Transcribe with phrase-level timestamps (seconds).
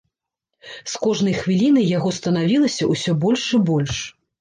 [0.93, 4.07] З кожнай хвілінай яго станавілася ўсё больш і больш.